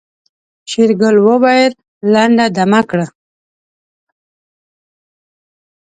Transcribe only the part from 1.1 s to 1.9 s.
وويل